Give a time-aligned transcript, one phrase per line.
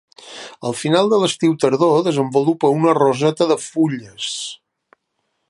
[0.69, 4.33] Al final de l'estiu-tardor desenvolupa una roseta de fulles.